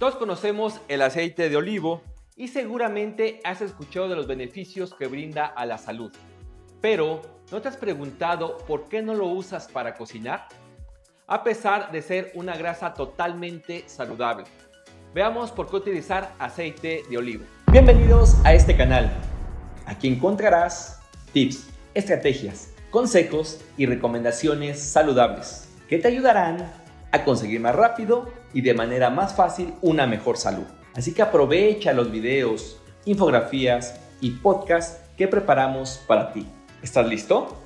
Todos 0.00 0.16
conocemos 0.16 0.80
el 0.88 1.02
aceite 1.02 1.50
de 1.50 1.58
olivo 1.58 2.00
y 2.34 2.48
seguramente 2.48 3.38
has 3.44 3.60
escuchado 3.60 4.08
de 4.08 4.16
los 4.16 4.26
beneficios 4.26 4.94
que 4.94 5.06
brinda 5.06 5.44
a 5.44 5.66
la 5.66 5.76
salud. 5.76 6.10
Pero, 6.80 7.20
¿no 7.52 7.60
te 7.60 7.68
has 7.68 7.76
preguntado 7.76 8.56
por 8.66 8.88
qué 8.88 9.02
no 9.02 9.12
lo 9.12 9.26
usas 9.26 9.68
para 9.68 9.92
cocinar? 9.92 10.48
A 11.26 11.44
pesar 11.44 11.92
de 11.92 12.00
ser 12.00 12.32
una 12.32 12.56
grasa 12.56 12.94
totalmente 12.94 13.84
saludable. 13.88 14.44
Veamos 15.12 15.50
por 15.50 15.68
qué 15.68 15.76
utilizar 15.76 16.32
aceite 16.38 17.02
de 17.10 17.18
olivo. 17.18 17.44
Bienvenidos 17.70 18.38
a 18.46 18.54
este 18.54 18.74
canal. 18.74 19.12
Aquí 19.84 20.08
encontrarás 20.08 20.98
tips, 21.34 21.68
estrategias, 21.92 22.72
consejos 22.90 23.60
y 23.76 23.84
recomendaciones 23.84 24.82
saludables 24.82 25.70
que 25.90 25.98
te 25.98 26.08
ayudarán 26.08 26.72
a 27.12 27.24
conseguir 27.24 27.60
más 27.60 27.74
rápido 27.74 28.32
y 28.52 28.60
de 28.60 28.74
manera 28.74 29.10
más 29.10 29.34
fácil 29.34 29.74
una 29.82 30.06
mejor 30.06 30.36
salud. 30.36 30.66
Así 30.94 31.14
que 31.14 31.22
aprovecha 31.22 31.92
los 31.92 32.10
videos, 32.10 32.80
infografías 33.04 34.00
y 34.20 34.32
podcasts 34.32 35.00
que 35.16 35.28
preparamos 35.28 36.02
para 36.06 36.32
ti. 36.32 36.46
¿Estás 36.82 37.06
listo? 37.06 37.56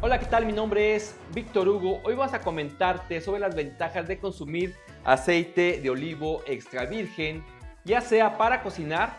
Hola, 0.00 0.20
¿qué 0.20 0.26
tal? 0.26 0.46
Mi 0.46 0.52
nombre 0.52 0.94
es 0.94 1.16
Víctor 1.34 1.68
Hugo. 1.68 2.00
Hoy 2.04 2.14
vas 2.14 2.32
a 2.34 2.40
comentarte 2.40 3.20
sobre 3.20 3.40
las 3.40 3.54
ventajas 3.54 4.06
de 4.06 4.18
consumir 4.18 4.74
aceite 5.04 5.80
de 5.80 5.90
olivo 5.90 6.42
extra 6.46 6.84
virgen, 6.84 7.44
ya 7.84 8.00
sea 8.00 8.36
para 8.38 8.62
cocinar, 8.62 9.18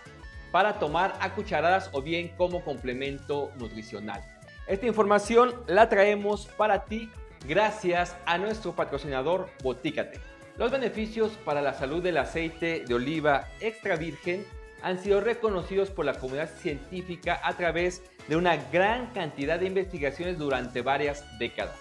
para 0.52 0.80
tomar 0.80 1.16
a 1.20 1.34
cucharadas 1.34 1.90
o 1.94 2.02
bien 2.02 2.32
como 2.38 2.64
complemento 2.64 3.52
nutricional. 3.58 4.22
Esta 4.68 4.86
información 4.86 5.54
la 5.68 5.90
traemos 5.90 6.48
para 6.58 6.86
ti 6.86 7.10
gracias 7.48 8.16
a 8.26 8.38
nuestro 8.38 8.74
patrocinador 8.74 9.50
Botícate. 9.64 10.20
Los 10.58 10.72
beneficios 10.72 11.32
para 11.46 11.62
la 11.62 11.74
salud 11.74 12.04
del 12.04 12.18
aceite 12.18 12.84
de 12.86 12.94
oliva 12.94 13.48
extra 13.62 13.96
virgen 13.96 14.46
han 14.82 15.00
sido 15.00 15.22
reconocidos 15.22 15.90
por 15.90 16.06
la 16.06 16.16
comunidad 16.16 16.50
científica 16.50 17.40
a 17.44 17.56
través 17.56 18.04
de 18.28 18.36
una 18.36 18.58
gran 18.58 19.08
cantidad 19.08 19.60
de 19.60 19.68
investigaciones 19.68 20.38
durante 20.38 20.82
varias 20.82 21.24
décadas. 21.40 21.78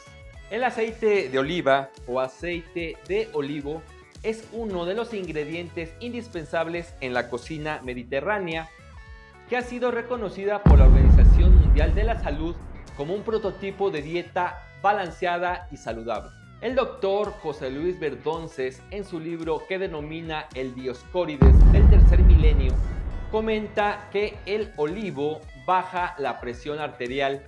El 0.51 0.63
aceite 0.63 1.29
de 1.29 1.39
oliva 1.39 1.91
o 2.07 2.21
aceite 2.21 2.97
de 3.09 3.29
olivo 3.33 3.83
es 4.23 4.49
uno 4.53 4.85
de 4.87 4.95
los 4.95 5.13
ingredientes 5.13 5.93
indispensables 6.01 6.95
en 7.01 7.13
la 7.13 7.29
cocina 7.29 7.81
mediterránea 7.83 8.69
que 9.49 9.57
ha 9.57 9.63
sido 9.63 9.91
reconocida 9.91 10.63
por 10.63 10.79
la 10.79 10.87
Organización 10.87 11.57
Mundial 11.57 11.95
de 11.95 12.05
la 12.05 12.21
Salud 12.21 12.55
como 12.97 13.15
un 13.15 13.23
prototipo 13.23 13.91
de 13.91 14.03
dieta 14.03 14.63
balanceada 14.83 15.69
y 15.71 15.77
saludable. 15.77 16.31
El 16.61 16.75
doctor 16.75 17.33
José 17.43 17.71
Luis 17.71 18.01
Verdonces, 18.01 18.83
en 18.91 19.05
su 19.05 19.21
libro 19.21 19.63
que 19.69 19.79
denomina 19.79 20.47
El 20.55 20.75
Dioscórides 20.75 21.55
del 21.73 21.89
tercer 21.91 22.21
milenio, 22.21 22.73
comenta 23.31 24.09
que 24.11 24.39
el 24.47 24.73
olivo 24.77 25.41
baja 25.67 26.15
la 26.19 26.41
presión 26.41 26.79
arterial 26.79 27.47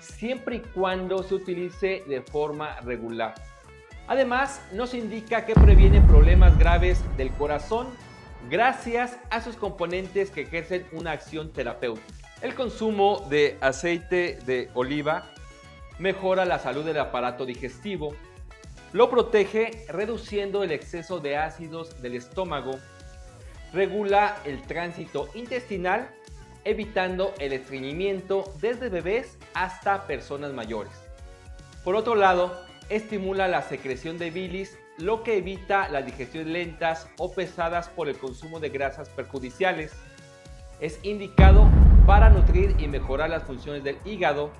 siempre 0.00 0.56
y 0.56 0.60
cuando 0.60 1.22
se 1.22 1.34
utilice 1.34 2.02
de 2.08 2.22
forma 2.22 2.80
regular. 2.80 3.34
Además, 4.08 4.60
nos 4.72 4.94
indica 4.94 5.46
que 5.46 5.54
previene 5.54 6.00
problemas 6.00 6.58
graves 6.58 7.04
del 7.16 7.30
corazón 7.32 7.86
gracias 8.50 9.16
a 9.30 9.40
sus 9.40 9.54
componentes 9.54 10.30
que 10.30 10.40
ejercen 10.40 10.84
una 10.92 11.12
acción 11.12 11.52
terapéutica. 11.52 12.19
El 12.42 12.54
consumo 12.54 13.26
de 13.28 13.58
aceite 13.60 14.38
de 14.46 14.70
oliva 14.72 15.26
mejora 15.98 16.46
la 16.46 16.58
salud 16.58 16.86
del 16.86 16.98
aparato 16.98 17.44
digestivo, 17.44 18.14
lo 18.94 19.10
protege 19.10 19.84
reduciendo 19.88 20.62
el 20.62 20.72
exceso 20.72 21.20
de 21.20 21.36
ácidos 21.36 22.00
del 22.00 22.14
estómago, 22.14 22.78
regula 23.74 24.38
el 24.46 24.62
tránsito 24.62 25.28
intestinal, 25.34 26.08
evitando 26.64 27.34
el 27.38 27.52
estreñimiento 27.52 28.50
desde 28.58 28.88
bebés 28.88 29.36
hasta 29.52 30.06
personas 30.06 30.54
mayores. 30.54 30.92
Por 31.84 31.94
otro 31.94 32.14
lado, 32.14 32.58
estimula 32.88 33.48
la 33.48 33.60
secreción 33.60 34.16
de 34.16 34.30
bilis, 34.30 34.78
lo 34.96 35.22
que 35.24 35.36
evita 35.36 35.90
las 35.90 36.06
digestiones 36.06 36.50
lentas 36.50 37.06
o 37.18 37.34
pesadas 37.34 37.88
por 37.90 38.08
el 38.08 38.16
consumo 38.16 38.60
de 38.60 38.70
grasas 38.70 39.10
perjudiciales. 39.10 39.92
Es 40.80 40.98
indicado 41.02 41.70
para 42.10 42.28
nutrir 42.28 42.74
y 42.80 42.88
mejorar 42.88 43.30
las 43.30 43.44
funciones 43.44 43.84
del 43.84 43.96
hígado, 44.04 44.50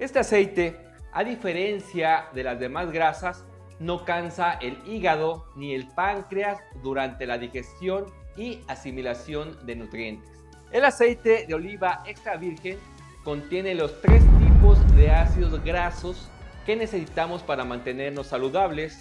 este 0.00 0.18
aceite, 0.18 0.76
a 1.12 1.22
diferencia 1.22 2.26
de 2.34 2.42
las 2.42 2.58
demás 2.58 2.90
grasas, 2.90 3.44
no 3.78 4.04
cansa 4.04 4.54
el 4.54 4.76
hígado 4.84 5.46
ni 5.54 5.72
el 5.72 5.86
páncreas 5.86 6.58
durante 6.82 7.26
la 7.26 7.38
digestión 7.38 8.06
y 8.36 8.62
asimilación 8.66 9.64
de 9.66 9.76
nutrientes. 9.76 10.28
El 10.72 10.84
aceite 10.84 11.46
de 11.46 11.54
oliva 11.54 12.02
extra 12.06 12.36
virgen 12.36 12.76
contiene 13.22 13.76
los 13.76 14.00
tres 14.00 14.24
tipos 14.40 14.96
de 14.96 15.12
ácidos 15.12 15.62
grasos 15.62 16.28
que 16.66 16.74
necesitamos 16.74 17.44
para 17.44 17.64
mantenernos 17.64 18.26
saludables. 18.26 18.98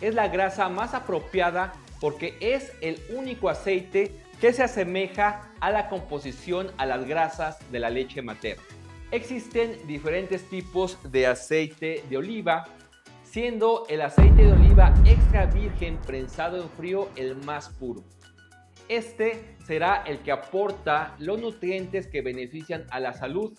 Es 0.00 0.14
la 0.14 0.28
grasa 0.28 0.68
más 0.68 0.94
apropiada 0.94 1.72
porque 2.00 2.36
es 2.40 2.70
el 2.80 3.02
único 3.12 3.48
aceite 3.48 4.23
que 4.40 4.52
se 4.52 4.62
asemeja 4.62 5.50
a 5.60 5.70
la 5.70 5.88
composición 5.88 6.70
a 6.78 6.86
las 6.86 7.06
grasas 7.06 7.58
de 7.70 7.80
la 7.80 7.90
leche 7.90 8.22
materna. 8.22 8.62
Existen 9.10 9.76
diferentes 9.86 10.48
tipos 10.48 10.98
de 11.10 11.26
aceite 11.26 12.04
de 12.08 12.16
oliva, 12.16 12.64
siendo 13.22 13.86
el 13.88 14.00
aceite 14.00 14.44
de 14.44 14.52
oliva 14.52 14.92
extra 15.04 15.46
virgen 15.46 15.98
prensado 15.98 16.60
en 16.60 16.68
frío 16.70 17.08
el 17.16 17.36
más 17.36 17.68
puro. 17.68 18.02
Este 18.88 19.56
será 19.66 20.02
el 20.06 20.18
que 20.18 20.32
aporta 20.32 21.14
los 21.18 21.40
nutrientes 21.40 22.06
que 22.06 22.22
benefician 22.22 22.86
a 22.90 23.00
la 23.00 23.14
salud. 23.14 23.58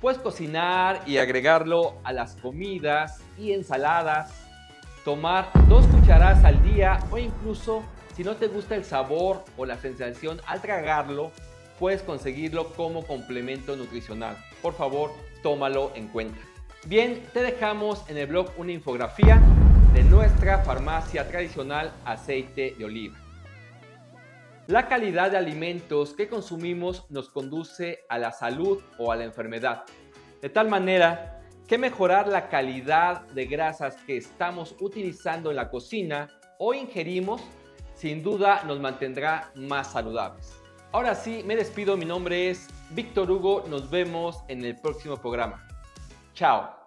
Puedes 0.00 0.18
cocinar 0.18 1.00
y 1.06 1.18
agregarlo 1.18 1.94
a 2.04 2.12
las 2.12 2.36
comidas 2.36 3.22
y 3.38 3.52
ensaladas, 3.52 4.41
tomar 5.04 5.50
dos 5.68 5.86
cucharadas 5.86 6.44
al 6.44 6.62
día 6.62 6.98
o 7.10 7.18
incluso 7.18 7.82
si 8.14 8.24
no 8.24 8.36
te 8.36 8.46
gusta 8.46 8.74
el 8.74 8.84
sabor 8.84 9.44
o 9.56 9.64
la 9.64 9.78
sensación 9.78 10.40
al 10.46 10.60
tragarlo, 10.60 11.30
puedes 11.78 12.02
conseguirlo 12.02 12.72
como 12.74 13.06
complemento 13.06 13.74
nutricional. 13.74 14.36
Por 14.60 14.74
favor, 14.74 15.10
tómalo 15.42 15.92
en 15.94 16.08
cuenta. 16.08 16.38
Bien, 16.86 17.22
te 17.32 17.42
dejamos 17.42 18.08
en 18.10 18.18
el 18.18 18.26
blog 18.26 18.50
una 18.58 18.72
infografía 18.72 19.40
de 19.94 20.02
nuestra 20.04 20.58
farmacia 20.58 21.26
tradicional 21.28 21.92
aceite 22.04 22.74
de 22.78 22.84
oliva. 22.84 23.18
La 24.66 24.88
calidad 24.88 25.30
de 25.30 25.38
alimentos 25.38 26.14
que 26.14 26.28
consumimos 26.28 27.10
nos 27.10 27.28
conduce 27.30 28.04
a 28.08 28.18
la 28.18 28.30
salud 28.30 28.80
o 28.98 29.10
a 29.10 29.16
la 29.16 29.24
enfermedad. 29.24 29.84
De 30.40 30.48
tal 30.48 30.68
manera 30.68 31.41
que 31.72 31.78
mejorar 31.78 32.28
la 32.28 32.50
calidad 32.50 33.22
de 33.28 33.46
grasas 33.46 33.96
que 34.06 34.18
estamos 34.18 34.76
utilizando 34.78 35.48
en 35.48 35.56
la 35.56 35.70
cocina 35.70 36.28
o 36.58 36.74
ingerimos 36.74 37.40
sin 37.94 38.22
duda 38.22 38.62
nos 38.64 38.78
mantendrá 38.78 39.50
más 39.54 39.90
saludables. 39.90 40.52
Ahora 40.92 41.14
sí, 41.14 41.42
me 41.46 41.56
despido. 41.56 41.96
Mi 41.96 42.04
nombre 42.04 42.50
es 42.50 42.68
Víctor 42.90 43.30
Hugo. 43.30 43.64
Nos 43.70 43.88
vemos 43.88 44.44
en 44.48 44.62
el 44.66 44.76
próximo 44.82 45.16
programa. 45.16 45.66
Chao. 46.34 46.81